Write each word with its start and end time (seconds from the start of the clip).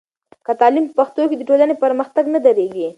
که 0.45 0.51
تعلیم 0.61 0.85
په 0.87 0.93
پښتو 0.99 1.21
کېږي، 1.29 1.35
د 1.39 1.43
ټولنې 1.49 1.75
پرمختګ 1.83 2.25
نه 2.33 2.39
درېږي. 2.45 2.87